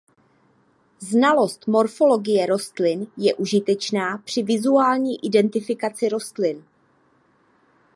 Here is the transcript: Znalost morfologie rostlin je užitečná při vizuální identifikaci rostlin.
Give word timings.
Znalost 1.09 1.67
morfologie 1.67 2.45
rostlin 2.47 3.05
je 3.17 3.35
užitečná 3.35 4.17
při 4.17 4.43
vizuální 4.43 5.25
identifikaci 5.25 6.09
rostlin. 6.09 6.63